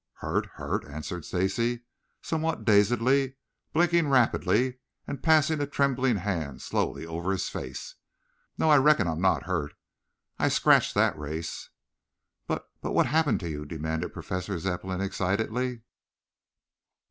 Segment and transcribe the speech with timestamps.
[0.15, 0.47] "Hurt?
[0.55, 1.81] Hurt?" answered Stacy
[2.23, 3.35] somewhat dazedly,
[3.71, 7.97] blinking rapidly and passing a trembling hand slowly over his face.
[8.57, 9.73] "No, I reckon I'm not hurt.
[10.39, 11.69] I scratched that race."
[12.47, 15.81] "But, but, what happened to you?" demanded Professor Zepplin excitedly.